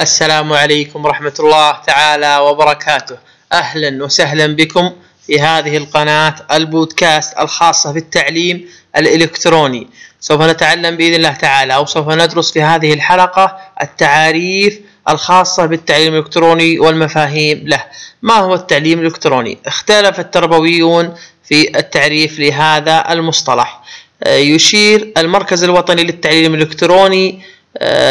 السلام 0.00 0.52
عليكم 0.52 1.04
ورحمة 1.04 1.32
الله 1.40 1.72
تعالى 1.86 2.36
وبركاته. 2.38 3.16
أهلا 3.52 4.04
وسهلا 4.04 4.46
بكم 4.46 4.92
في 5.26 5.40
هذه 5.40 5.76
القناة 5.76 6.34
البودكاست 6.52 7.38
الخاصة 7.38 7.92
بالتعليم 7.92 8.68
الإلكتروني. 8.96 9.88
سوف 10.20 10.42
نتعلم 10.42 10.96
بإذن 10.96 11.14
الله 11.14 11.32
تعالى 11.32 11.74
أو 11.74 11.86
سوف 11.86 12.08
ندرس 12.08 12.52
في 12.52 12.62
هذه 12.62 12.92
الحلقة 12.92 13.56
التعاريف 13.82 14.80
الخاصة 15.08 15.66
بالتعليم 15.66 16.14
الإلكتروني 16.14 16.78
والمفاهيم 16.78 17.68
له. 17.68 17.84
ما 18.22 18.34
هو 18.34 18.54
التعليم 18.54 19.00
الإلكتروني؟ 19.00 19.58
اختلف 19.66 20.20
التربويون 20.20 21.14
في 21.44 21.78
التعريف 21.78 22.38
لهذا 22.38 23.12
المصطلح. 23.12 23.82
يشير 24.26 25.12
المركز 25.18 25.64
الوطني 25.64 26.04
للتعليم 26.04 26.54
الإلكتروني 26.54 27.40
آه، 27.40 27.55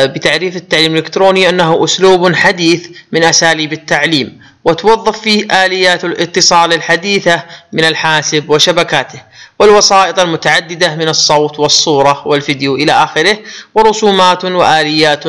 بتعريف 0.05 0.55
التعليم 0.55 0.91
الإلكتروني 0.93 1.49
أنه 1.49 1.83
أسلوب 1.83 2.35
حديث 2.35 2.87
من 3.11 3.23
أساليب 3.23 3.73
التعليم 3.73 4.41
وتوظف 4.65 5.19
فيه 5.19 5.65
آليات 5.65 6.05
الاتصال 6.05 6.73
الحديثة 6.73 7.43
من 7.73 7.83
الحاسب 7.83 8.49
وشبكاته 8.49 9.21
والوسائط 9.59 10.19
المتعددة 10.19 10.95
من 10.95 11.09
الصوت 11.09 11.59
والصورة 11.59 12.27
والفيديو 12.27 12.75
إلى 12.75 12.91
آخره 12.91 13.37
ورسومات 13.75 14.45
وآليات 14.45 15.23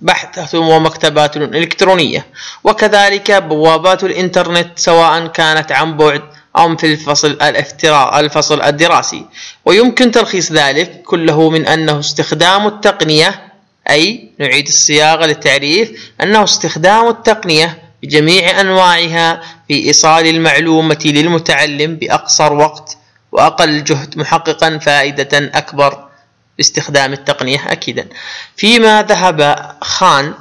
بحث 0.00 0.54
ومكتبات 0.54 1.36
إلكترونية. 1.36 2.26
وكذلك 2.64 3.32
بوابات 3.32 4.04
الإنترنت 4.04 4.78
سواء 4.78 5.26
كانت 5.26 5.72
عن 5.72 5.96
بعد 5.96 6.22
أو 6.56 6.76
في 6.76 6.92
الفصل 6.92 7.30
الافتراء 7.30 8.20
الفصل 8.20 8.62
الدراسي. 8.62 9.26
ويمكن 9.64 10.10
تلخيص 10.10 10.52
ذلك 10.52 11.02
كله 11.02 11.50
من 11.50 11.66
أنه 11.66 12.00
استخدام 12.00 12.66
التقنية 12.66 13.45
أي 13.90 14.28
نعيد 14.38 14.66
الصياغة 14.66 15.26
للتعريف 15.26 16.10
أنه 16.22 16.44
استخدام 16.44 17.08
التقنية 17.08 17.82
بجميع 18.02 18.60
أنواعها 18.60 19.42
في 19.68 19.74
إيصال 19.86 20.26
المعلومة 20.26 20.98
للمتعلم 21.04 21.96
بأقصر 21.96 22.52
وقت 22.52 22.96
وأقل 23.32 23.84
جهد 23.84 24.18
محققا 24.18 24.78
فائدة 24.78 25.28
أكبر 25.32 26.06
باستخدام 26.56 27.12
التقنية 27.12 27.72
أكيدا. 27.72 28.06
فيما 28.56 29.02
ذهب 29.02 29.68
خان 29.82 30.34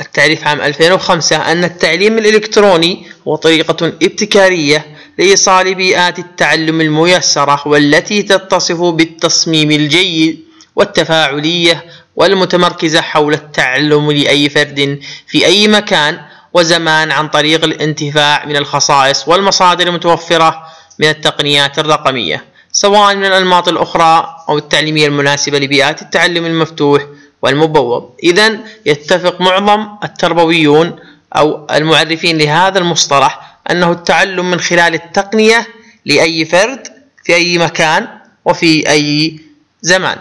التعريف 0.00 0.46
عام 0.46 0.60
2005 0.60 1.52
أن 1.52 1.64
التعليم 1.64 2.18
الإلكتروني 2.18 3.06
هو 3.28 3.36
طريقة 3.36 3.86
ابتكارية 3.86 4.86
لإيصال 5.18 5.74
بيئات 5.74 6.18
التعلم 6.18 6.80
الميسرة 6.80 7.68
والتي 7.68 8.22
تتصف 8.22 8.80
بالتصميم 8.80 9.70
الجيد 9.70 10.44
والتفاعلية 10.76 11.84
والمتمركزة 12.16 13.00
حول 13.00 13.34
التعلم 13.34 14.12
لأي 14.12 14.48
فرد 14.48 15.00
في 15.26 15.46
أي 15.46 15.68
مكان 15.68 16.20
وزمان 16.54 17.10
عن 17.10 17.28
طريق 17.28 17.64
الانتفاع 17.64 18.44
من 18.46 18.56
الخصائص 18.56 19.28
والمصادر 19.28 19.86
المتوفرة 19.88 20.62
من 20.98 21.08
التقنيات 21.08 21.78
الرقمية 21.78 22.44
سواء 22.72 23.16
من 23.16 23.24
الأنماط 23.24 23.68
الأخرى 23.68 24.36
أو 24.48 24.58
التعليمية 24.58 25.06
المناسبة 25.06 25.58
لبيئات 25.58 26.02
التعلم 26.02 26.46
المفتوح 26.46 27.02
والمبوب. 27.42 28.14
إذا 28.22 28.58
يتفق 28.86 29.40
معظم 29.40 29.88
التربويون 30.04 30.96
أو 31.36 31.66
المعرفين 31.70 32.38
لهذا 32.38 32.78
المصطلح 32.78 33.58
أنه 33.70 33.92
التعلم 33.92 34.50
من 34.50 34.60
خلال 34.60 34.94
التقنية 34.94 35.68
لأي 36.04 36.44
فرد 36.44 36.86
في 37.24 37.34
أي 37.34 37.58
مكان 37.58 38.08
وفي 38.44 38.90
أي 38.90 39.40
زمان. 39.82 40.18